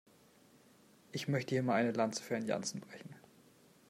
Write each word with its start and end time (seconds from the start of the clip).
Ich 1.11 1.27
möchte 1.27 1.53
hier 1.53 1.61
mal 1.61 1.75
eine 1.75 1.91
Lanze 1.91 2.23
für 2.23 2.33
Herrn 2.33 2.47
Jansen 2.47 2.81
brechen. 2.81 3.13